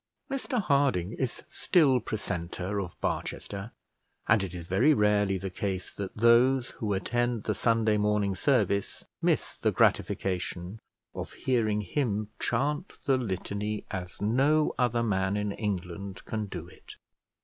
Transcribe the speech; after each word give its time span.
Mr 0.31 0.59
Harding 0.59 1.13
is 1.13 1.43
still 1.47 1.99
precentor 1.99 2.79
of 2.83 2.99
Barchester; 3.01 3.71
and 4.27 4.41
it 4.43 4.51
is 4.55 4.65
very 4.65 4.95
rarely 4.95 5.37
the 5.37 5.51
case 5.51 5.93
that 5.93 6.17
those 6.17 6.71
who 6.71 6.93
attend 6.93 7.43
the 7.43 7.53
Sunday 7.53 7.97
morning 7.97 8.33
service 8.35 9.05
miss 9.21 9.55
the 9.59 9.71
gratification 9.71 10.79
of 11.13 11.33
hearing 11.33 11.81
him 11.81 12.29
chant 12.39 12.93
the 13.05 13.15
Litany, 13.15 13.85
as 13.91 14.19
no 14.19 14.73
other 14.79 15.03
man 15.03 15.37
in 15.37 15.51
England 15.51 16.25
can 16.25 16.47
do 16.47 16.67
it. 16.67 16.95